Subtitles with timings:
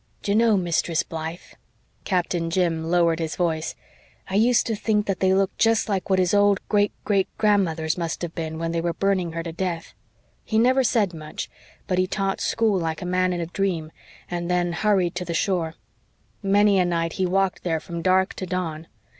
[0.23, 1.53] D'ye know, Mistress Blythe"
[2.05, 3.75] Captain Jim lowered his voice
[4.27, 7.99] "I used to think that they looked just like what his old great great grandmother's
[7.99, 9.93] must have been when they were burning her to death.
[10.43, 11.51] He never said much
[11.85, 13.91] but he taught school like a man in a dream
[14.27, 15.75] and then hurried to the shore.
[16.41, 18.87] Many a night he walked there from dark to dawn.